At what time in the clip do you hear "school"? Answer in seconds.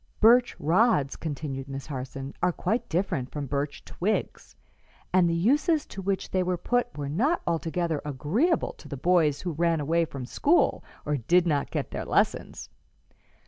10.25-10.83